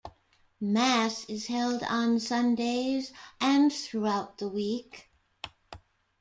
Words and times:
Mass 0.59 1.25
is 1.29 1.45
held 1.45 1.83
on 1.83 2.19
Sundays 2.19 3.13
and 3.39 3.71
throughout 3.71 4.39
the 4.39 4.49
week. 4.49 5.11